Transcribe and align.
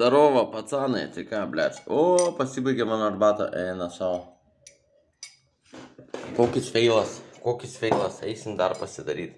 Zdarovo, 0.00 0.46
pacanai, 0.48 1.10
tai 1.12 1.26
ką, 1.28 1.42
blėt. 1.52 1.82
O, 1.92 2.32
pasibaigė 2.38 2.86
mano 2.88 3.04
arbata, 3.10 3.50
eina 3.52 3.90
savo. 3.92 4.38
Kokis 6.38 6.70
feilas, 6.72 7.18
kokis 7.44 7.74
feilas, 7.76 8.22
eisim 8.24 8.56
dar 8.56 8.72
pasidaryti. 8.80 9.36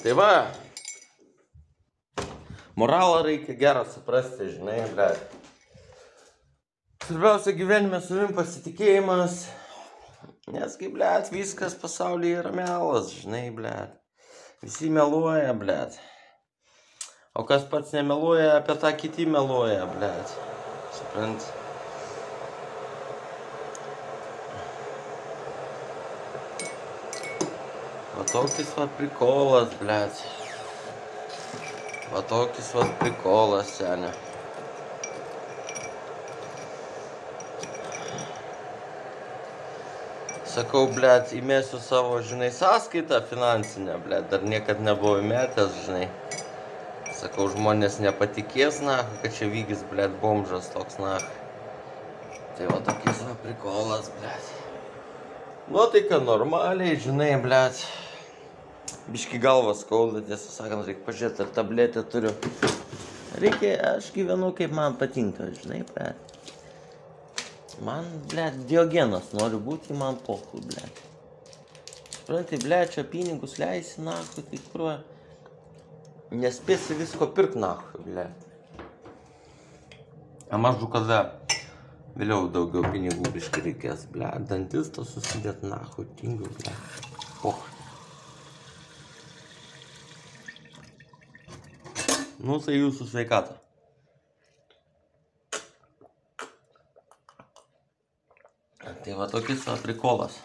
Tai 0.00 0.16
va, 0.16 0.30
moralą 2.80 3.20
reikia 3.28 3.60
gerą 3.60 3.84
suprasti, 3.92 4.48
žinai, 4.54 4.80
blėt. 4.94 5.36
Svarbiausia 7.04 7.52
gyvenime 7.60 8.00
savim 8.00 8.32
pasitikėjimas. 8.40 9.42
Nes 10.56 10.80
kaip, 10.80 10.96
blėt, 10.96 11.28
viskas 11.36 11.76
pasaulyje 11.76 12.40
yra 12.40 12.56
melas, 12.56 13.12
žinai, 13.20 13.50
blėt. 13.52 14.00
Visi 14.64 14.88
meluoja, 14.88 15.52
blėt. 15.52 16.00
O 17.38 17.44
kas 17.44 17.62
pats 17.70 17.92
nemeluoja, 17.94 18.56
apie 18.58 18.74
tą 18.82 18.90
kiti 18.98 19.24
meluoja, 19.30 19.84
blėt. 19.92 20.30
Suprant? 20.96 21.44
Va 28.16 28.24
tokis 28.32 28.72
va 28.74 28.88
prikolas, 28.98 29.76
blėt. 29.78 30.24
Va 32.10 32.24
tokis 32.32 32.72
va 32.74 32.88
prikolas, 33.04 33.70
senė. 33.78 34.10
Sakau, 40.56 40.88
blėt, 40.90 41.36
įmėsiu 41.38 41.78
savo, 41.78 42.18
žinai, 42.18 42.50
sąskaitą 42.50 43.22
finansinę, 43.30 44.00
blėt, 44.08 44.26
dar 44.34 44.42
niekad 44.42 44.82
nebuvau 44.82 45.22
įmetęs, 45.22 45.84
žinai. 45.86 46.08
Sakau, 47.18 47.48
žmonės 47.50 47.96
nepatikės, 47.98 48.76
na, 48.86 49.00
kad 49.24 49.32
čia 49.34 49.48
vykis, 49.50 49.80
blėt, 49.90 50.12
bomžas 50.22 50.68
toks, 50.70 51.00
na. 51.02 51.16
Tai 52.54 52.68
va 52.70 52.76
tokis 52.86 53.24
va 53.26 53.34
prikolas, 53.42 54.12
blėt. 54.20 54.52
Nuotaika 55.74 56.20
normaliai, 56.22 56.94
žinai, 57.02 57.32
blėt. 57.42 57.82
Biški 59.10 59.42
galvas 59.42 59.82
skauda, 59.82 60.22
tiesą 60.30 60.54
sakant, 60.60 60.86
reikia 60.86 61.02
pažiūrėti, 61.08 61.42
ar 61.42 61.52
tabletę 61.58 62.06
turiu. 62.14 62.30
Reikia, 63.42 63.74
aš 63.96 64.12
gyvenu 64.14 64.52
kaip 64.54 64.78
man 64.78 64.94
patinka, 65.02 65.50
žinai, 65.58 65.82
blėt. 65.90 66.38
Man, 67.82 68.06
blėt, 68.30 68.62
diogenas 68.70 69.34
noriu 69.34 69.58
būti, 69.58 69.90
man 69.98 70.22
pohu, 70.22 70.62
blėt. 70.70 71.02
Suprantai, 72.14 72.62
blėt, 72.62 72.94
čia 72.94 73.08
pinigus 73.10 73.58
leisi, 73.58 74.06
na, 74.06 74.14
tai 74.38 74.66
kur 74.70 74.90
Nespėsi 76.28 76.92
visko 76.92 77.30
pirkt, 77.32 77.54
nahui, 77.56 78.02
blėt. 78.04 78.42
A 80.52 80.58
mažu 80.60 80.88
kada 80.92 81.22
vėliau 82.20 82.50
daugiau 82.52 82.84
pinigų 82.92 83.30
biškai 83.32 83.62
reikės, 83.64 84.04
blėt. 84.12 84.44
Dantis 84.50 84.90
to 84.92 85.06
susidėt, 85.08 85.64
nahui, 85.64 86.04
tingiu, 86.20 86.50
blėt. 86.60 87.08
Poh. 87.40 87.62
Nu, 92.38 92.60
tai 92.60 92.76
jūsų 92.76 93.08
sveikata. 93.08 93.56
Tai 98.84 99.16
va 99.16 99.30
tokis 99.32 99.64
va 99.64 99.80
prikolas. 99.80 100.36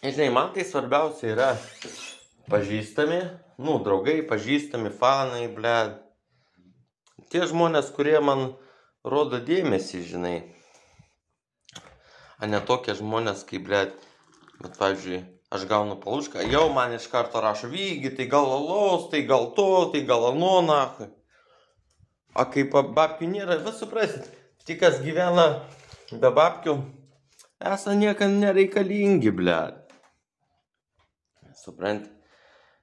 Žinai, 0.00 0.30
man 0.32 0.54
tai 0.54 0.64
svarbiausia 0.64 1.34
yra 1.34 1.48
pažįstami, 2.50 3.20
nu, 3.60 3.78
draugai, 3.84 4.20
pažįstami, 4.26 4.92
fanai, 4.94 5.46
ble. 5.52 5.76
Tie 7.28 7.44
žmonės, 7.48 7.90
kurie 7.92 8.18
man 8.24 8.52
rodo 9.04 9.40
dėmesį, 9.44 10.02
žinai. 10.08 10.36
A 12.38 12.48
ne 12.48 12.60
tokie 12.64 12.94
žmonės, 12.96 13.44
kaip, 13.48 13.66
ble, 13.68 13.82
bet, 14.62 14.78
pavyzdžiui, 14.80 15.22
aš 15.54 15.64
gaunu 15.68 15.96
palušką, 16.00 16.44
jau 16.52 16.68
man 16.72 16.94
iš 16.96 17.08
karto 17.12 17.42
rašo 17.44 17.70
vygi, 17.72 18.12
tai 18.16 18.28
gal 18.30 18.48
alaus, 18.52 19.08
tai 19.12 19.24
gal 19.28 19.50
to, 19.56 19.70
tai 19.92 20.04
gal 20.08 20.30
anu, 20.32 20.58
nahui. 20.64 21.10
A 22.38 22.44
kaip 22.46 22.76
babkių 22.94 23.32
nėra, 23.32 23.58
bet 23.64 23.80
suprasit, 23.80 24.28
tik 24.68 24.78
kas 24.84 25.00
gyvena 25.02 25.48
be 26.12 26.30
babkių, 26.30 26.76
esą 27.72 27.96
niekam 27.98 28.38
nereikalingi, 28.38 29.34
ble. 29.34 29.58
Supranti? 31.58 32.17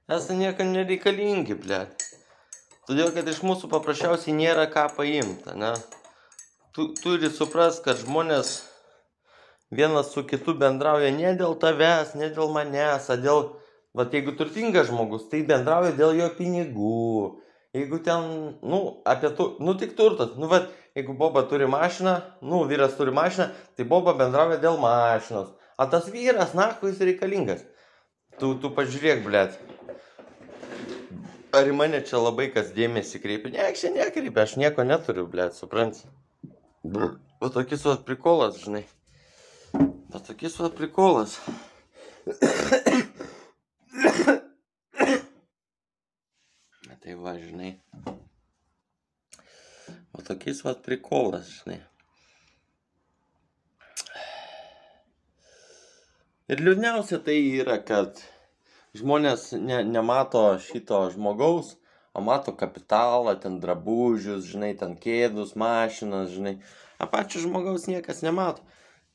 Esą 0.06 0.36
niekam 0.38 0.68
nereikalingi, 0.70 1.56
ble. 1.58 1.80
Todėl, 2.86 3.08
kad 3.10 3.26
iš 3.26 3.40
mūsų 3.42 3.66
paprasčiausiai 3.72 4.36
nėra 4.38 4.68
ką 4.70 4.84
paimti, 4.94 5.54
ne? 5.58 5.72
Tu 6.76 6.84
turi 7.00 7.26
suprast, 7.34 7.82
kad 7.82 7.98
žmonės 7.98 8.52
vienas 9.74 10.12
su 10.14 10.22
kitu 10.30 10.54
bendrauja 10.60 11.10
ne 11.10 11.34
dėl 11.40 11.58
tavęs, 11.58 12.14
ne 12.22 12.30
dėl 12.38 12.54
manęs, 12.54 13.10
o 13.10 13.18
dėl, 13.18 13.42
va, 13.98 14.06
jeigu 14.14 14.36
turtingas 14.38 14.92
žmogus, 14.92 15.26
tai 15.32 15.42
bendrauja 15.50 15.90
dėl 15.98 16.14
jo 16.20 16.30
pinigų. 16.38 17.02
Jeigu 17.74 17.98
ten, 18.06 18.30
nu, 18.62 18.82
apie 19.10 19.34
tu, 19.34 19.56
nu, 19.58 19.74
tik 19.74 19.98
turtas, 19.98 20.36
nu, 20.38 20.46
va, 20.54 20.68
jeigu 20.94 21.18
Boba 21.18 21.42
turi 21.50 21.66
mašiną, 21.66 22.20
nu, 22.46 22.62
vyras 22.70 22.94
turi 22.94 23.10
mašiną, 23.10 23.50
tai 23.74 23.90
Boba 23.90 24.14
bendrauja 24.14 24.62
dėl 24.62 24.78
mašinos. 24.78 25.50
O 25.74 25.90
tas 25.90 26.06
vyras, 26.14 26.54
na, 26.54 26.76
kuo 26.78 26.94
jis 26.94 27.02
reikalingas. 27.10 27.72
Tu, 28.36 28.50
tu 28.60 28.68
pažiūrėk, 28.76 29.22
blėt. 29.24 29.54
Ar 31.56 31.64
į 31.70 31.72
mane 31.72 32.02
čia 32.04 32.18
labai 32.20 32.50
kas 32.52 32.68
dėmesį 32.76 33.20
kreipia? 33.22 33.48
Ne, 33.54 33.70
čia 33.78 33.88
nekreipia, 33.94 34.44
aš 34.44 34.58
nieko 34.60 34.84
neturiu, 34.84 35.24
blėt, 35.32 35.56
suprant. 35.56 35.96
O 36.84 37.48
tokis 37.54 37.86
va 37.88 37.96
prikolas, 38.04 38.60
žinai. 38.60 38.84
O 40.12 40.20
tokis 40.20 40.58
va 40.60 40.68
prikolas. 40.68 41.38
Tai 47.06 47.14
va, 47.22 47.32
žinai. 47.40 47.72
O 50.12 50.20
tokis 50.26 50.60
va 50.66 50.72
prikolas, 50.76 51.46
žinai. 51.62 51.80
Ir 56.46 56.60
liūdniausia 56.62 57.18
tai 57.26 57.40
yra, 57.58 57.80
kad 57.82 58.20
žmonės 58.94 59.48
ne, 59.58 59.80
nemato 59.82 60.44
šito 60.62 61.00
žmogaus, 61.10 61.72
o 62.14 62.22
mato 62.22 62.52
kapitalą, 62.54 63.32
ten 63.42 63.56
drabužius, 63.64 64.46
žinai, 64.52 64.68
ten 64.78 64.94
kėdus, 65.00 65.56
mašinas, 65.58 66.30
žinai. 66.36 66.52
O 67.02 67.08
pačio 67.10 67.42
žmogaus 67.42 67.88
niekas 67.90 68.22
nemato. 68.22 68.62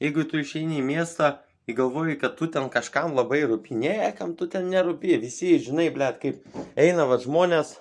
Jeigu 0.03 0.25
tu 0.28 0.41
išeini 0.44 0.81
į 0.81 0.84
miestą, 0.90 1.30
įgalvoji, 1.72 2.18
kad 2.20 2.36
tu 2.36 2.50
ten 2.52 2.68
kažkam 2.74 3.16
labai 3.16 3.46
rūpi, 3.47 3.80
niekam 3.80 4.36
tu 4.36 4.50
ten 4.52 4.68
nerūpi, 4.74 5.16
visi, 5.24 5.56
žinai, 5.64 5.88
blėt, 5.96 6.20
kaip 6.20 6.44
eina 6.75 7.08
va 7.08 7.16
žmonės, 7.24 7.78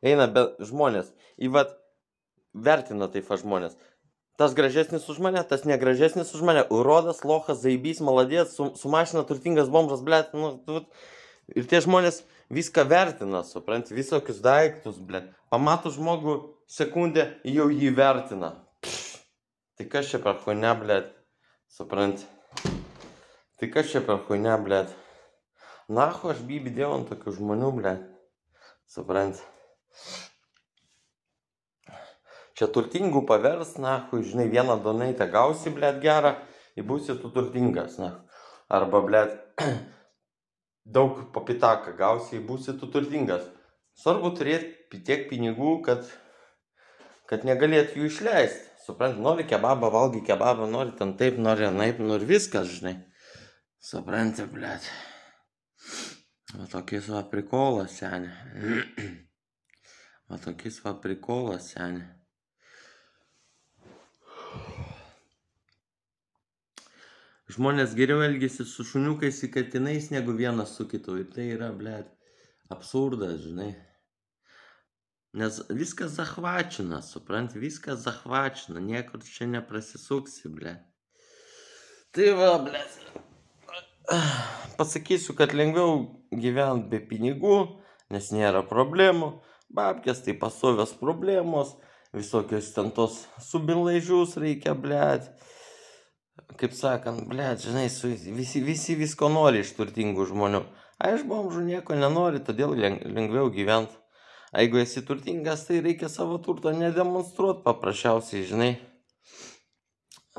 eina 0.00 0.30
be 0.32 0.48
žmonės, 0.64 1.12
į 1.36 1.52
va 1.58 1.68
vertina 2.56 3.12
taip 3.12 3.28
va 3.28 3.36
žmonės. 3.44 3.76
Tas 4.40 4.54
gražesnis 4.56 5.04
už 5.12 5.18
mane, 5.20 5.42
tas 5.44 5.66
negražesnis 5.68 6.30
už 6.32 6.40
mane. 6.48 6.62
Urodas, 6.72 7.18
lochas, 7.28 7.58
zaibys, 7.60 7.98
maladės, 8.00 8.54
su, 8.56 8.70
su 8.72 8.88
mašina 8.88 9.20
turtingas 9.28 9.68
bombžas, 9.68 10.00
blėt. 10.00 10.30
Nu, 10.32 10.54
tu, 10.64 10.80
ir 11.52 11.66
tie 11.68 11.82
žmonės 11.84 12.22
viską 12.48 12.86
vertina, 12.88 13.42
suprant, 13.44 13.92
visokius 13.92 14.40
daiktus, 14.40 14.96
blėt. 14.96 15.28
Pamato 15.52 15.92
žmogų 15.92 16.38
sekundę, 16.72 17.26
jau 17.44 17.68
jį 17.68 17.92
vertina. 18.00 18.54
Pff, 18.80 19.20
tai 19.76 19.90
kas 19.92 20.08
čia 20.08 20.22
per 20.24 20.40
huine, 20.46 20.72
blėt. 20.80 21.12
Suprant. 21.68 22.24
Tai 23.60 23.68
kas 23.76 23.92
čia 23.92 24.00
per 24.00 24.24
huine, 24.24 24.56
blėt. 24.64 24.96
Nahu, 25.92 26.32
aš 26.32 26.40
bybidėjau 26.48 26.94
ant 26.96 27.12
tokių 27.12 27.36
žmonių, 27.42 27.74
blėt. 27.76 28.08
Suprant. 28.88 29.44
Čia 32.60 32.66
turtingų 32.68 33.22
pavers, 33.24 33.78
na, 33.80 33.94
žinai, 34.12 34.44
vieną 34.52 34.74
donaitę 34.84 35.24
gausi, 35.32 35.70
blėt, 35.72 36.02
gerą, 36.02 36.34
ir 36.76 36.84
būsi 36.84 37.14
tu 37.16 37.30
turtingas, 37.32 37.94
na. 37.96 38.10
Arba, 38.68 39.00
blėt, 39.00 39.32
daug 40.96 41.22
papitaką 41.32 41.94
gausi, 41.96 42.34
ir 42.36 42.44
būsi 42.44 42.74
tu 42.76 42.90
turtingas. 42.92 43.46
Svarbu 43.96 44.34
turėti 44.36 45.00
tiek 45.08 45.24
pinigų, 45.32 45.78
kad, 45.88 46.04
kad 47.32 47.48
negalėt 47.48 47.96
jų 47.96 48.10
išleisti. 48.12 48.68
Suprant, 48.84 49.16
nori 49.24 49.48
kebabą, 49.48 49.88
valgy 49.96 50.20
kebabą, 50.28 50.68
nori 50.68 50.92
ten 51.00 51.16
taip, 51.16 51.40
nori 51.40 51.64
anaip, 51.64 52.04
nori 52.12 52.28
viskas, 52.28 52.68
žinai. 52.76 52.98
Supranti, 53.80 54.44
blėt. 54.52 54.92
Va 56.60 56.68
tokis 56.68 57.08
va 57.08 57.24
prikolas, 57.32 57.96
senė. 58.04 58.36
Va 60.28 60.36
tokis 60.38 60.76
va 60.84 60.92
prikolas, 61.00 61.72
senė. 61.72 62.19
Žmonės 67.50 67.96
geriau 67.98 68.20
elgesi 68.22 68.62
su 68.68 68.84
šuniukais 68.86 69.40
ir 69.42 69.50
katinais 69.54 70.10
negu 70.12 70.34
vienas 70.38 70.76
su 70.76 70.84
kitu. 70.86 71.16
Ir 71.18 71.30
tai 71.34 71.48
yra, 71.56 71.70
blėt, 71.74 72.10
absurdas, 72.70 73.40
žinai. 73.42 73.72
Nes 75.40 75.58
viskas 75.70 76.14
zahvačina, 76.18 77.00
suprant, 77.06 77.56
viskas 77.58 78.04
zahvačina, 78.04 78.82
niekur 78.82 79.22
čia 79.26 79.48
neprasisuksi, 79.50 80.50
ble. 80.54 80.76
Tai 82.14 82.30
va, 82.38 82.52
ble. 82.66 82.84
Pasakysiu, 84.78 85.34
kad 85.38 85.54
lengviau 85.54 86.00
gyventi 86.30 86.90
be 86.90 86.98
pinigų, 87.10 87.58
nes 88.14 88.30
nėra 88.34 88.62
problemų. 88.66 89.36
Babkės 89.70 90.24
tai 90.26 90.34
pasovės 90.38 90.96
problemos, 90.98 91.76
visokios 92.14 92.72
ten 92.74 92.90
tos 92.94 93.24
subinlaižius 93.46 94.34
reikia, 94.42 94.74
blėt. 94.74 95.30
Kaip 96.58 96.74
sakant, 96.74 97.22
blėt, 97.30 97.62
žinai, 97.62 97.86
su, 97.92 98.10
visi, 98.10 98.62
visi 98.64 98.96
visko 98.98 99.28
nori 99.30 99.62
iš 99.62 99.70
turtingų 99.76 100.26
žmonių. 100.32 100.64
A 101.00 101.14
iš 101.14 101.22
bomžų 101.28 101.62
nieko 101.68 101.94
nenori, 101.96 102.42
todėl 102.44 102.74
lengviau 102.74 103.52
gyventi. 103.54 103.94
Jeigu 104.50 104.80
esi 104.82 105.04
turtingas, 105.06 105.62
tai 105.68 105.78
reikia 105.84 106.08
savo 106.10 106.40
turto 106.42 106.72
nedemonstruoti 106.74 107.62
paprasčiausiai, 107.62 108.42
žinai. 108.48 108.70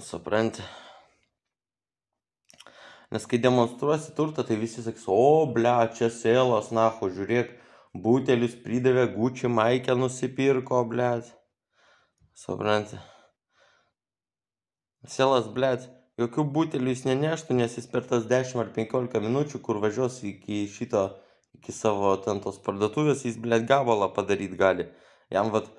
Supranti. 0.01 0.65
Nes 3.11 3.27
kai 3.27 3.39
demonstruosi 3.43 4.11
turtą, 4.17 4.43
tai 4.47 4.57
visi 4.59 4.83
sakys, 4.83 5.07
o, 5.07 5.47
ble, 5.55 5.71
čia 5.95 6.11
sėlas, 6.11 6.69
naho, 6.75 7.07
žiūrėk, 7.11 7.55
butelius 8.03 8.57
pridavė, 8.65 9.07
gučių 9.15 9.51
maikę 9.51 9.95
nusipirko, 9.99 10.83
ble. 10.91 11.09
Supranti. 12.35 12.99
Sėlas, 15.07 15.47
ble, 15.55 15.73
jokių 16.19 16.47
butelių 16.55 16.95
jis 16.95 17.05
neneštų, 17.07 17.57
nes 17.61 17.77
jis 17.79 17.87
per 17.91 18.07
tas 18.07 18.27
10 18.29 18.59
ar 18.63 18.71
15 18.75 19.21
minučių, 19.23 19.61
kur 19.63 19.79
važiuos 19.83 20.19
iki 20.27 20.65
šito 20.71 21.05
iki 21.57 21.71
savo 21.75 22.15
ten 22.25 22.41
tos 22.43 22.57
parduotuvės, 22.65 23.25
jis, 23.27 23.37
blėt, 23.41 23.67
gabalą 23.69 24.09
padaryti 24.15 24.57
gali. 24.57 24.87
Jam, 25.31 25.51
vat, 25.53 25.69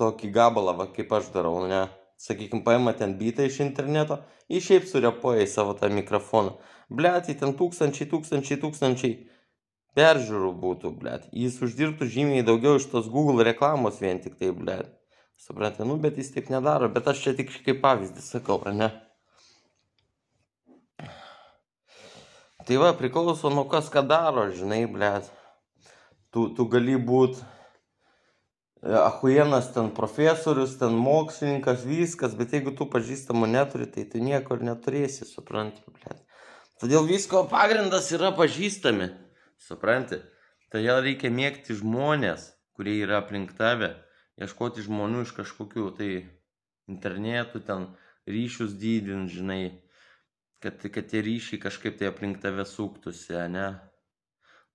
tokį 0.00 0.30
gabalą, 0.34 0.76
va, 0.76 0.86
kaip 0.94 1.12
aš 1.16 1.30
darau, 1.34 1.56
ne? 1.70 1.86
Sakykime, 2.20 2.64
paima 2.66 2.92
ten 2.92 3.14
bitą 3.16 3.46
iš 3.48 3.60
interneto, 3.64 4.20
jis 4.52 4.66
šiaip 4.66 4.88
surepuoja 4.90 5.46
į 5.46 5.50
savo 5.50 5.74
tą 5.78 5.88
mikrofoną. 5.92 6.58
Blėt, 6.92 7.30
jį 7.30 7.38
ten 7.40 7.54
tūkstančiai, 7.56 8.10
tūkstančiai, 8.10 8.58
tūkstančiai 8.60 9.14
peržiūrų 9.96 10.50
būtų, 10.60 10.92
blėt. 11.00 11.28
Jis 11.32 11.56
uždirbtų 11.64 12.08
žymiai 12.12 12.44
daugiau 12.46 12.76
iš 12.76 12.90
tos 12.92 13.08
Google 13.08 13.46
reklamos 13.46 14.02
vien 14.04 14.20
tik 14.20 14.36
tai, 14.40 14.52
blėt. 14.56 14.92
Suprantate, 15.40 15.86
nu, 15.88 15.96
bet 15.96 16.20
jis 16.20 16.34
taip 16.34 16.50
nedaro, 16.52 16.90
bet 16.92 17.08
aš 17.08 17.22
čia 17.24 17.32
tik 17.38 17.54
kaip 17.64 17.80
pavyzdį 17.80 18.20
sakau, 18.26 18.60
ar 18.68 18.76
ne? 18.76 18.90
Tai 22.66 22.76
va, 22.76 22.90
priklauso 22.96 23.50
nuo 23.52 23.64
kas 23.70 23.88
ką 23.92 24.02
daro, 24.08 24.48
žinai, 24.52 24.84
blėt. 24.90 25.30
Tu, 26.30 26.44
tu 26.54 26.66
gali 26.70 26.96
būt 27.00 27.38
e, 27.40 27.44
ahuienas 29.00 29.70
ten 29.74 29.88
profesorius, 29.96 30.76
ten 30.78 30.94
mokslininkas, 30.94 31.86
viskas, 31.88 32.36
bet 32.38 32.52
jeigu 32.54 32.74
tu 32.76 32.86
pažįstamų 32.90 33.48
neturi, 33.50 33.88
tai 33.90 34.04
tu 34.12 34.20
nieko 34.22 34.58
ir 34.58 34.66
neturėsi, 34.68 35.26
supranti, 35.26 35.82
blėt. 35.88 36.20
Todėl 36.80 37.08
visko 37.08 37.42
pagrindas 37.48 38.12
yra 38.14 38.30
pažįstami, 38.36 39.10
supranti. 39.60 40.20
Todėl 40.70 41.02
reikia 41.04 41.32
mėgti 41.34 41.74
žmonės, 41.80 42.52
kurie 42.76 43.00
yra 43.02 43.18
aplink 43.24 43.56
tave, 43.58 43.94
ieškoti 44.40 44.84
žmonių 44.86 45.24
iš 45.26 45.34
kažkokių 45.40 45.90
tai 45.98 46.10
internetų, 46.92 47.64
ten 47.66 47.90
ryšius 48.30 48.76
dydint, 48.80 49.32
žinai 49.32 49.80
kad, 50.60 50.80
kad 50.92 51.08
tie 51.08 51.22
ryšiai 51.24 51.60
kažkaip 51.60 51.98
tai 51.98 52.10
aplink 52.10 52.40
tave 52.42 52.64
suktųsi, 52.68 53.36
ne? 53.52 53.68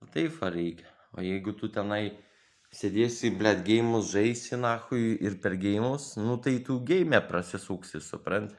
O 0.01 0.09
taip 0.11 0.35
va 0.41 0.49
reikia. 0.53 0.89
O 1.15 1.23
jeigu 1.23 1.53
tu 1.55 1.69
tenai 1.71 2.17
sėdėsi, 2.75 3.31
blėt, 3.39 3.63
gėjimus 3.67 4.11
žaisi, 4.11 4.57
nahui, 4.59 5.15
ir 5.23 5.37
per 5.43 5.55
gėjimus, 5.61 6.15
nu 6.19 6.35
tai 6.43 6.57
tu 6.65 6.79
gėjime 6.89 7.21
prasisuksi, 7.29 8.01
supranti? 8.03 8.57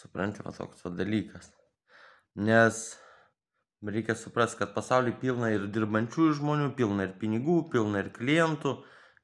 Supranti, 0.00 0.44
va 0.46 0.54
toks 0.56 0.86
va 0.86 0.94
dalykas. 0.96 1.50
Nes 2.40 2.80
reikia 3.84 4.16
suprasti, 4.16 4.62
kad 4.62 4.72
pasaulyje 4.76 5.18
pilna 5.20 5.50
ir 5.52 5.66
dirbančių 5.74 6.30
žmonių, 6.38 6.70
pilna 6.78 7.08
ir 7.08 7.14
pinigų, 7.20 7.58
pilna 7.74 8.04
ir 8.04 8.10
klientų, 8.16 8.78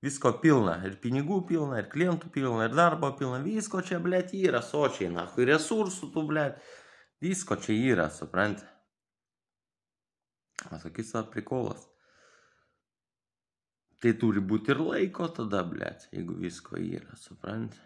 Visko 0.05 0.33
pilna. 0.43 0.77
Ir 0.87 0.99
pinigų 1.03 1.41
pilna, 1.49 1.81
ir 1.81 1.91
klientų 1.93 2.31
pilna, 2.35 2.69
ir 2.69 2.77
darbo 2.77 3.11
pilna. 3.17 3.41
Visko 3.45 3.83
čia, 3.87 4.01
blėt, 4.03 4.35
yra 4.37 4.63
sočiai, 4.65 5.11
na, 5.13 5.27
resursų 5.51 6.11
tų, 6.15 6.27
blėt. 6.31 6.61
Visko 7.25 7.57
čia 7.57 7.77
yra, 7.95 8.11
supranti. 8.13 8.67
O 10.71 10.81
sakys, 10.83 11.15
aprikolas. 11.17 11.87
Tai 14.03 14.13
turi 14.21 14.43
būti 14.45 14.75
ir 14.75 14.83
laiko 14.85 15.29
tada, 15.33 15.63
blėt, 15.65 16.09
jeigu 16.13 16.37
visko 16.43 16.77
yra, 16.77 17.17
supranti. 17.17 17.81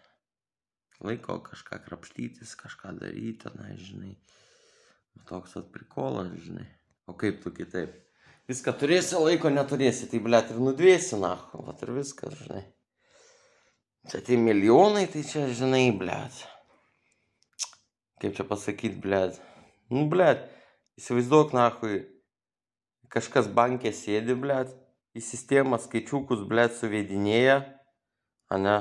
Laiko 1.07 1.39
kažką 1.47 1.79
krapštytis, 1.87 2.57
kažką 2.61 2.97
daryti, 2.99 3.55
na, 3.57 3.71
žinai. 3.79 4.17
Toks 5.31 5.57
atprikolas, 5.61 6.35
žinai. 6.43 6.67
O 7.09 7.15
kaip 7.19 7.41
tu 7.45 7.53
kitaip? 7.55 7.95
Viską 8.51 8.73
turėsi, 8.75 9.15
laiko 9.15 9.51
neturėsi, 9.53 10.09
tai 10.11 10.19
blėt 10.25 10.49
ir 10.51 10.57
nudvėsi, 10.59 11.15
na, 11.23 11.37
vat 11.55 11.85
ir 11.85 11.93
viskas, 11.95 12.35
žinai. 12.35 12.65
Čia 14.11 14.19
tie 14.27 14.39
milijonai, 14.41 15.05
tai 15.13 15.23
čia, 15.29 15.45
žinai, 15.55 15.85
blėt. 15.95 16.41
Kaip 18.19 18.35
čia 18.35 18.47
pasakyti, 18.49 18.99
blėt. 19.05 19.39
Nu, 19.95 20.09
blėt, 20.11 20.49
įsivaizduok, 20.99 21.55
nahui, 21.55 22.01
kažkas 23.15 23.47
bankė 23.55 23.95
sėdi, 23.95 24.35
blėt, 24.35 24.75
į 25.15 25.23
sistemą 25.29 25.79
skaičiukus, 25.87 26.43
blėt, 26.51 26.75
suvedinėja, 26.81 27.61
ane? 28.51 28.77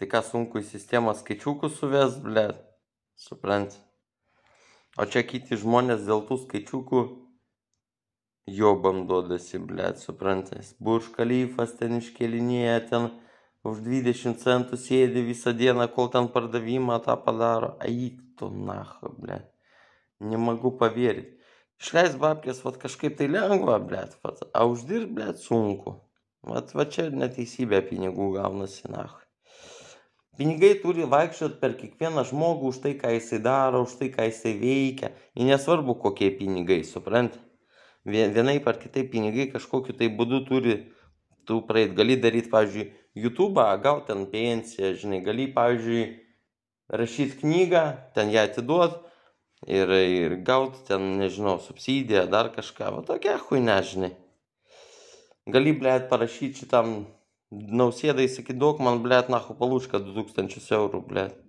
Tai 0.00 0.08
ką 0.08 0.24
sunku 0.24 0.64
į 0.64 0.68
sistemą 0.72 1.12
skaičiukus 1.20 1.76
suves, 1.82 2.16
blėt, 2.24 2.64
supranti. 3.28 3.76
O 4.96 5.04
čia 5.04 5.20
kiti 5.20 5.60
žmonės 5.60 6.08
dėl 6.08 6.24
tų 6.24 6.46
skaičiukų 6.48 7.06
jobam 8.54 9.04
duodasi, 9.08 9.60
blėt, 9.60 10.00
suprantas. 10.02 10.74
Burš 10.80 11.10
kalifas 11.14 11.74
ten 11.78 11.98
iškelinėja, 11.98 12.78
ten 12.90 13.08
už 13.68 13.82
20 13.84 14.40
centų 14.42 14.78
sėdi 14.80 15.24
visą 15.26 15.54
dieną, 15.56 15.88
kol 15.94 16.10
ten 16.14 16.28
pardavimą 16.32 17.00
tą 17.04 17.16
padaro. 17.24 17.74
Aik 17.84 18.20
tu, 18.38 18.50
naha, 18.50 19.12
blėt. 19.18 19.48
Nemagu 20.20 20.74
pavirti. 20.80 21.36
Išleis 21.78 22.16
babkės, 22.18 22.64
vat 22.64 22.78
kažkaip 22.82 23.18
tai 23.20 23.28
lengva, 23.30 23.78
blėt, 23.78 24.16
vat, 24.24 24.42
a 24.50 24.66
uždirb, 24.66 25.12
blėt, 25.14 25.38
sunku. 25.38 25.94
Vat, 26.48 26.72
va 26.74 26.86
čia 26.90 27.06
neteisybė 27.14 27.84
pinigų 27.86 28.32
gaunasi, 28.34 28.88
naha. 28.90 29.20
Pinigai 30.38 30.76
turi 30.78 31.06
vaikščioti 31.10 31.58
per 31.58 31.72
kiekvieną 31.78 32.22
žmogų 32.28 32.70
už 32.72 32.76
tai, 32.82 32.92
ką 32.98 33.10
jisai 33.16 33.40
daro, 33.42 33.82
už 33.86 33.96
tai, 33.98 34.10
ką 34.14 34.26
jisai 34.28 34.54
veikia. 34.58 35.10
Ir 35.34 35.48
nesvarbu, 35.50 35.96
kokie 35.98 36.30
pinigai, 36.38 36.84
suprantate 36.86 37.47
vienaip 38.08 38.68
ar 38.68 38.78
kitaip 38.80 39.10
pinigai 39.12 39.48
kažkokiu 39.52 39.96
tai 39.96 40.08
būdu 40.08 40.44
turi 40.48 40.78
tu 41.48 41.60
praeit. 41.68 41.94
Gali 41.96 42.16
daryti, 42.20 42.50
pavyzdžiui, 42.52 42.86
YouTube, 43.18 43.64
gauti 43.82 44.12
ten 44.12 44.26
pensiją, 44.32 44.92
žinai, 45.00 45.20
gali, 45.24 45.48
pavyzdžiui, 45.54 46.06
rašyti 47.00 47.40
knygą, 47.42 47.84
ten 48.14 48.32
ją 48.32 48.44
atiduot 48.48 48.98
ir, 49.66 49.90
ir 49.90 50.36
gauti 50.46 50.84
ten, 50.88 51.14
nežinau, 51.20 51.58
subsidiją, 51.64 52.26
dar 52.32 52.52
kažką, 52.54 52.92
va 52.98 53.04
tokia 53.08 53.38
huina, 53.48 53.80
žinai. 53.82 54.12
Gali, 55.48 55.72
blėt, 55.72 56.10
parašyti 56.12 56.64
šitam 56.64 57.00
nausėdai, 57.50 58.28
sakyt, 58.28 58.60
duok 58.60 58.84
man, 58.84 59.00
blėt, 59.04 59.32
nahu 59.32 59.56
palūšką 59.56 60.04
2000 60.10 60.68
eurų, 60.80 61.02
blėt. 61.08 61.40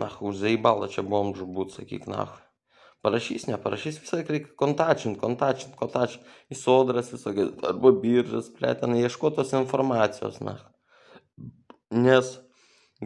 Nahu, 0.00 0.32
už 0.32 0.42
zaibalą 0.42 0.90
čia 0.92 1.04
bomžų 1.04 1.48
būt, 1.56 1.76
sakyk, 1.76 2.08
nahu 2.10 2.45
parašys, 3.06 3.46
neparašys, 3.48 4.00
visą 4.02 4.18
laiką 4.18 4.34
reikia 4.34 4.54
kontačint, 4.58 5.20
kontačint, 5.22 5.76
kontačint 5.78 6.26
į 6.50 6.58
sodras 6.58 7.12
visokias, 7.14 7.54
arba 7.70 7.94
biržas, 8.02 8.50
plėtinai, 8.58 9.04
ieškotos 9.06 9.54
informacijos, 9.56 10.42
na. 10.42 10.58
Nes 11.94 12.34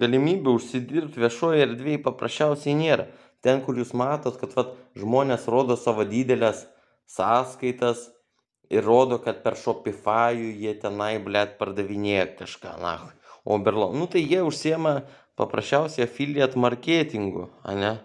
galimybė 0.01 0.55
užsidirbti 0.57 1.21
viešoje 1.21 1.67
erdvėje 1.67 2.03
paprasčiausiai 2.07 2.77
nėra. 2.79 3.11
Ten, 3.45 3.63
kur 3.65 3.79
jūs 3.81 3.93
matot, 3.97 4.37
kad 4.41 4.53
vat, 4.57 4.75
žmonės 4.99 5.47
rodo 5.53 5.77
savo 5.81 6.05
didelės 6.09 6.67
sąskaitas 7.09 8.09
ir 8.71 8.85
rodo, 8.87 9.19
kad 9.23 9.41
per 9.45 9.57
Shopify'ų 9.59 10.53
jie 10.61 10.75
tenai, 10.83 11.17
blėt, 11.25 11.57
pardavinėja 11.61 12.29
kažką, 12.41 12.77
na. 12.83 12.99
O 13.45 13.57
berlo, 13.59 13.91
nu 13.97 14.07
tai 14.07 14.23
jie 14.23 14.43
užsiema 14.45 15.01
paprasčiausiai 15.41 16.05
affiliate 16.07 16.61
marketingu, 16.61 17.49
ane? 17.65 17.97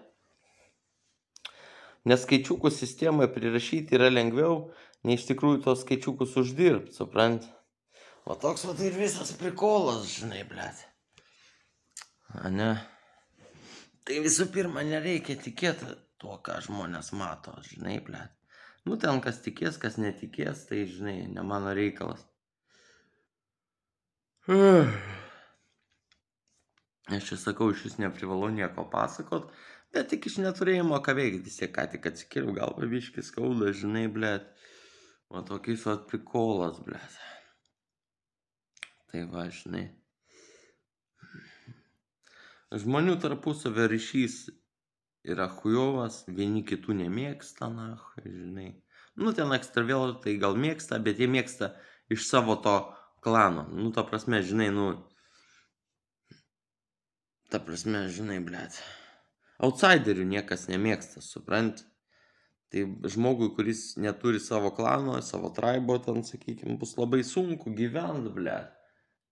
Nes 2.06 2.22
skaičiukų 2.22 2.70
sistemai 2.70 3.26
prirašyti 3.34 3.96
yra 3.98 4.08
lengviau, 4.12 4.68
nei 5.02 5.18
iš 5.18 5.26
tikrųjų 5.30 5.62
tos 5.64 5.82
skaičiukus 5.82 6.36
uždirbti, 6.38 6.94
suprant. 6.94 7.46
O 8.26 8.34
toks 8.38 8.66
va 8.66 8.74
tai 8.78 8.90
ir 8.90 8.98
visas 8.98 9.32
prikolas, 9.38 10.06
žinai, 10.14 10.44
blėt. 10.46 10.84
A 12.42 12.50
ne? 12.50 12.72
Tai 14.06 14.16
visų 14.22 14.46
pirma, 14.54 14.86
nereikia 14.86 15.34
tikėti 15.42 15.86
tuo, 16.22 16.38
ką 16.46 16.60
žmonės 16.66 17.12
mato, 17.18 17.54
žinai, 17.66 17.98
blėt. 18.06 18.30
Nu 18.86 18.94
ten 19.02 19.18
kas 19.22 19.42
tikės, 19.42 19.78
kas 19.82 19.98
netikės, 19.98 20.66
tai 20.68 20.84
žinai, 20.86 21.26
ne 21.26 21.42
mano 21.42 21.74
reikalas. 21.74 22.22
Aš 27.16 27.22
čia 27.30 27.36
sakau, 27.38 27.70
iš 27.74 27.82
vis 27.86 27.96
neprivalau 28.02 28.50
nieko 28.54 28.82
pasakot, 28.90 29.50
bet 29.94 30.10
tik 30.12 30.26
iš 30.30 30.40
neturėjimo 30.44 30.98
ką 31.04 31.14
veikti, 31.18 31.44
vis 31.46 31.60
tiek 31.60 31.72
ką 31.74 31.86
tik 31.92 32.08
atsikėliau, 32.10 32.56
gal 32.56 32.74
paviškis 32.78 33.30
skauda, 33.32 33.72
žinai, 33.76 34.06
blėt. 34.12 34.48
O 35.28 35.42
tokiais 35.42 35.82
vat 35.88 36.06
prikolas, 36.10 36.78
blėt. 36.86 37.16
Tai 39.10 39.24
va, 39.32 39.46
žinai. 39.50 39.86
Žmonių 42.74 43.16
tarpusavio 43.22 43.86
ryšys 43.90 44.36
yra 45.26 45.46
hujovas, 45.58 46.24
vieni 46.28 46.62
kitų 46.66 46.96
nemėgsta, 47.00 47.68
na, 47.72 47.88
žinai. 48.22 48.70
Nu, 49.16 49.32
ten 49.32 49.54
ekstravielo 49.56 50.18
tai 50.22 50.36
gal 50.42 50.58
mėgsta, 50.60 50.98
bet 51.02 51.22
jie 51.22 51.28
mėgsta 51.30 51.72
iš 52.12 52.26
savo 52.28 52.58
to 52.62 52.76
klano. 53.24 53.64
Nu, 53.72 53.90
ta 53.94 54.04
prasme, 54.06 54.42
žinai, 54.44 54.68
nu. 54.74 54.90
Ta 57.50 57.62
prasme, 57.62 58.06
žinai, 58.12 58.38
blėt. 58.44 58.78
Outsiderių 59.64 60.26
niekas 60.28 60.66
nemėgsta, 60.68 61.22
suprant. 61.24 61.84
Tai 62.72 62.82
žmogui, 63.08 63.52
kuris 63.54 63.94
neturi 64.02 64.40
savo 64.42 64.72
klano, 64.74 65.14
savo 65.22 65.52
traibo, 65.54 65.96
ten, 66.02 66.24
sakykime, 66.26 66.74
bus 66.80 66.96
labai 66.98 67.22
sunku 67.24 67.72
gyventi, 67.78 68.32
blėt. 68.34 68.72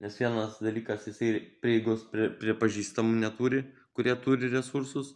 Nes 0.04 0.16
vienas 0.20 0.60
dalykas, 0.62 1.08
jisai 1.08 1.32
prieigos 1.62 2.06
prie, 2.12 2.28
prie 2.40 2.54
pažįstamų 2.58 3.18
neturi, 3.20 3.64
kurie 3.96 4.14
turi 4.22 4.50
resursus, 4.52 5.14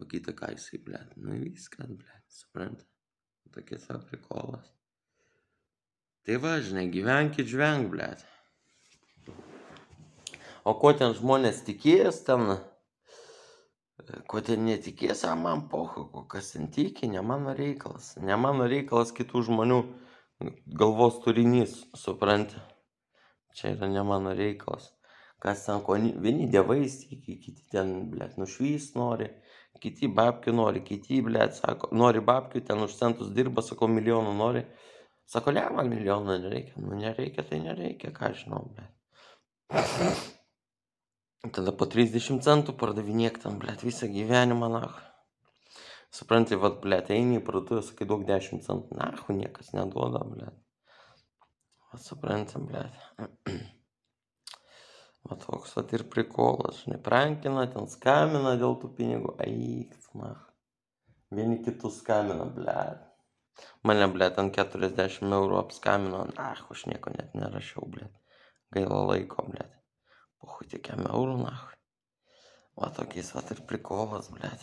o 0.00 0.06
kita 0.10 0.34
ką 0.36 0.52
jisai, 0.56 0.82
blėt. 0.82 1.14
Nu 1.20 1.38
viskas, 1.38 1.88
blėt, 1.88 2.24
suprant. 2.32 2.84
Tokie 3.54 3.80
savo 3.82 4.04
prikolas. 4.06 4.68
Tai 6.26 6.36
va, 6.42 6.58
žinai, 6.62 6.86
gyvenkit, 6.92 7.48
žvenk, 7.50 7.88
blėt. 7.94 8.26
O 10.68 10.74
ko 10.78 10.92
ten 10.94 11.14
žmonės 11.16 11.62
tikės 11.66 12.20
ten, 12.26 12.58
ko 14.30 14.40
ten 14.44 14.64
netikės, 14.66 15.24
a 15.28 15.34
man 15.38 15.66
pohu, 15.72 16.06
kas 16.30 16.52
ten 16.54 16.70
tiki, 16.74 17.08
ne 17.10 17.22
mano 17.24 17.54
reikalas. 17.56 18.14
Ne 18.22 18.36
mano 18.40 18.68
reikalas 18.70 19.12
kitų 19.16 19.44
žmonių 19.48 19.80
galvos 20.80 21.20
turinys, 21.24 21.76
supranti. 21.96 22.60
Čia 23.56 23.74
yra 23.74 23.90
ne 23.90 24.02
mano 24.06 24.34
reikalas. 24.36 24.90
Kas 25.40 25.64
ten, 25.66 25.80
ko, 25.84 25.96
vieni 25.96 26.48
dievais 26.52 26.98
tiki, 27.02 27.38
kiti 27.40 27.64
ten, 27.72 27.94
blėt, 28.12 28.36
nušvys 28.40 28.90
nori, 28.98 29.30
kiti 29.80 30.10
babkių 30.12 30.52
nori, 30.56 30.82
kiti, 30.84 31.22
blėt, 31.24 31.56
sako, 31.56 31.88
nori 31.96 32.20
babkių, 32.20 32.64
ten 32.68 32.84
už 32.84 32.98
centus 32.98 33.32
dirba, 33.36 33.64
sako, 33.64 33.88
milijonų 33.88 34.34
nori. 34.36 34.66
Sako, 35.30 35.54
ne, 35.56 35.62
man 35.76 35.88
milijono 35.88 36.36
nereikia. 36.42 36.74
Nu, 36.82 36.98
nereikia, 36.98 37.46
tai 37.46 37.62
nereikia, 37.62 38.12
ką 38.16 38.34
žinau, 38.42 38.66
bet. 38.76 40.36
Tada 41.40 41.72
po 41.72 41.86
30 41.88 42.42
centų 42.44 42.74
pardavinėk 42.76 43.38
tam, 43.40 43.54
blėt, 43.62 43.80
visą 43.86 44.10
gyvenimą, 44.12 44.68
na. 44.74 44.82
Supranti, 46.12 46.58
vad, 46.60 46.82
blėt, 46.82 47.08
eini 47.14 47.38
į 47.38 47.44
parduotuvę, 47.46 47.80
sakai, 47.86 48.08
duok 48.10 48.26
10 48.28 48.60
centų. 48.66 48.98
Na, 48.98 49.08
niekas 49.32 49.72
neduoda, 49.72 50.20
blėt. 50.26 50.58
Vat 51.90 52.04
suprantam, 52.04 52.68
blėt. 52.68 53.00
Va 55.30 55.36
toks 55.40 55.74
vat 55.76 55.90
ir 55.96 56.06
prikolas, 56.12 56.84
žinai, 56.84 57.00
prankina, 57.04 57.66
ten 57.72 57.88
skamina 57.92 58.54
dėl 58.60 58.76
tų 58.80 58.92
pinigų. 59.00 59.34
Aik, 59.44 59.96
na. 60.20 60.34
Vieni 61.32 61.60
kitus 61.64 62.02
skamina, 62.04 62.50
blėt. 62.52 63.04
Mane, 63.88 64.12
blėt, 64.12 64.40
ant 64.40 64.56
40 64.56 65.36
eurų 65.40 65.60
apskamino. 65.64 66.26
Ach, 66.40 66.64
aš 66.72 66.86
nieko 66.92 67.16
net 67.16 67.36
nerašiau, 67.36 67.88
blėt. 67.88 68.12
Gaila 68.76 69.06
laiko, 69.12 69.48
blėt. 69.48 69.79
Kem 70.86 71.02
eurų, 71.06 71.38
nach. 71.42 71.64
Va 72.78 72.88
tokiais, 72.96 73.32
va 73.34 73.42
ir 73.52 73.62
prikolas, 73.68 74.30
blėt. 74.32 74.62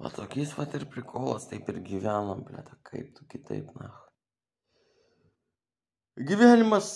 Va 0.00 0.10
tokiais, 0.16 0.54
va 0.56 0.66
ir 0.78 0.86
prikolas, 0.90 1.46
taip 1.50 1.68
ir 1.70 1.82
gyvenam, 1.86 2.42
blėt. 2.48 2.72
Kaip 2.88 3.12
tu 3.18 3.28
kitaip, 3.30 3.70
nach. 3.78 4.00
Gyvenimas 6.16 6.90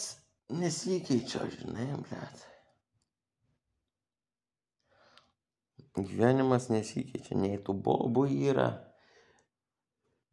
nesikeičia, 0.50 1.46
žinai, 1.58 1.92
blėt. 2.08 2.48
gyvenimas 6.02 6.68
nesikeičia, 6.72 7.36
nei 7.38 7.58
tų 7.62 7.76
bobų 7.86 8.26
yra, 8.50 8.68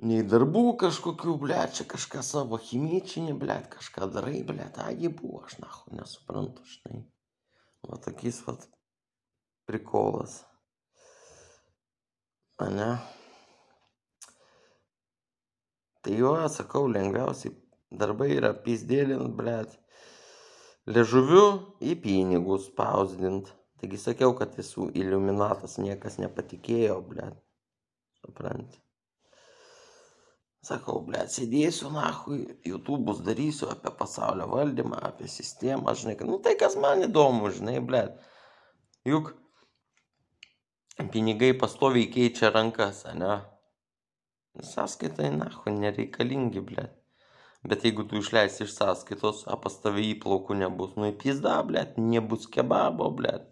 nei 0.01 0.25
darbų 0.25 0.63
kažkokių, 0.81 1.35
ble, 1.43 1.57
čia 1.77 1.85
kažką 1.89 2.23
savo 2.25 2.57
chimyčinį, 2.61 3.35
ble, 3.41 3.57
kažką 3.75 4.09
darai, 4.15 4.41
ble, 4.47 4.65
agi 4.85 5.11
buvo, 5.13 5.43
aš 5.45 5.59
nahu 5.61 5.95
nesuprantu, 5.97 6.65
žinai. 6.73 7.03
Va 7.85 7.97
tokiais, 8.01 8.41
va, 8.47 8.57
prikolas. 9.69 10.41
Ane? 12.61 12.91
Tai 16.01 16.17
jo, 16.17 16.33
sakau, 16.49 16.87
lengviausiai 16.89 17.53
darbai 17.93 18.31
yra 18.33 18.53
pizdėlint, 18.65 19.33
ble, 19.37 19.57
liežuviu 20.89 21.45
į 21.81 21.97
pinigus 22.01 22.69
spausdint. 22.71 23.53
Taigi 23.81 23.97
sakiau, 23.97 24.35
kad 24.37 24.57
esu 24.61 24.91
iliuminatas, 24.93 25.79
niekas 25.81 26.19
nepatikėjo, 26.21 26.99
blėt. 27.05 27.37
Supranti. 28.21 28.81
Sakau, 30.61 30.99
blėt, 31.01 31.31
sėdėsiu, 31.33 31.89
nahui, 31.89 32.43
YouTube'us 32.69 33.23
darysiu 33.25 33.71
apie 33.73 33.89
pasaulio 33.97 34.45
valdymą, 34.51 34.99
apie 35.07 35.29
sistemą, 35.35 35.95
žinai, 35.97 36.19
nu 36.29 36.37
tai 36.45 36.53
kas 36.59 36.75
man 36.83 37.01
įdomu, 37.07 37.49
žinai, 37.55 37.79
blėt. 37.81 38.19
Juk 39.09 39.31
pinigai 41.15 41.55
pastoviai 41.57 42.11
keičia 42.13 42.51
rankas, 42.53 43.01
ne? 43.17 43.39
Sąskaitai, 44.69 45.31
nahui, 45.39 45.73
nereikalingi, 45.81 46.61
blėt. 46.69 46.93
Bet 47.65 47.83
jeigu 47.85 48.05
tu 48.09 48.21
išleisi 48.21 48.67
iš 48.67 48.75
sąskaitos, 48.77 49.43
o 49.49 49.57
pas 49.65 49.81
tave 49.81 50.05
įplaukų 50.11 50.61
nebus, 50.61 50.93
nu 50.97 51.09
į 51.09 51.17
pizdą, 51.25 51.57
blėt, 51.65 51.97
nebus 51.97 52.45
kebabo, 52.53 53.09
blėt. 53.17 53.50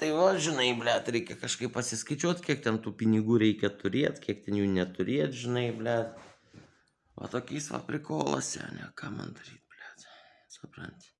Tai 0.00 0.08
va, 0.16 0.30
žinai, 0.40 0.70
blėt, 0.80 1.10
reikia 1.12 1.34
kažkaip 1.36 1.74
pasiskaičiuoti, 1.74 2.44
kiek 2.46 2.62
ten 2.64 2.78
tų 2.80 2.94
pinigų 3.02 3.36
reikia 3.42 3.68
turėti, 3.82 4.22
kiek 4.24 4.40
ten 4.46 4.56
jų 4.56 4.70
neturėti, 4.72 5.42
žinai, 5.42 5.66
blėt. 5.76 6.16
Va 7.20 7.28
tokiais 7.28 7.68
va 7.74 7.82
prikolose, 7.84 8.64
ne, 8.78 8.88
ką 8.96 9.12
man 9.12 9.36
daryti, 9.36 9.60
blėt. 9.68 10.08
Supranti. 10.56 11.12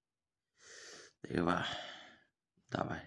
Tai 1.20 1.44
va, 1.50 1.60
davai. 2.72 3.02